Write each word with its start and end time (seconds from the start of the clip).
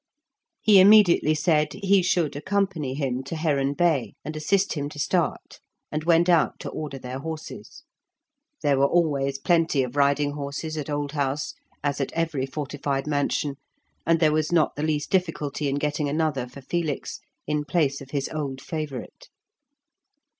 He 0.61 0.79
immediately 0.79 1.35
said 1.35 1.73
he 1.73 2.01
should 2.01 2.35
accompany 2.35 2.95
him 2.95 3.21
to 3.25 3.35
Heron 3.35 3.75
Bay, 3.75 4.15
and 4.25 4.35
assist 4.35 4.73
him 4.73 4.89
to 4.89 4.97
start, 4.97 5.59
and 5.91 6.05
went 6.05 6.27
out 6.27 6.59
to 6.61 6.69
order 6.71 6.97
their 6.97 7.19
horses. 7.19 7.83
There 8.63 8.79
were 8.79 8.87
always 8.87 9.37
plenty 9.37 9.83
of 9.83 9.95
riding 9.95 10.31
horses 10.31 10.75
at 10.75 10.89
Old 10.89 11.11
House 11.11 11.53
(as 11.83 12.01
at 12.01 12.11
every 12.13 12.47
fortified 12.47 13.05
mansion), 13.05 13.57
and 14.03 14.19
there 14.19 14.33
was 14.33 14.51
not 14.51 14.75
the 14.75 14.81
least 14.81 15.11
difficulty 15.11 15.69
in 15.69 15.75
getting 15.75 16.09
another 16.09 16.47
for 16.47 16.61
Felix 16.61 17.19
in 17.45 17.63
place 17.63 18.01
of 18.01 18.09
his 18.09 18.27
old 18.29 18.59
favourite. 18.59 19.29